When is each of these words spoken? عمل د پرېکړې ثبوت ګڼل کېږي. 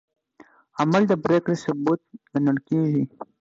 عمل 0.79 1.03
د 1.07 1.13
پرېکړې 1.23 1.55
ثبوت 1.63 2.01
ګڼل 2.31 2.57
کېږي. 2.67 3.03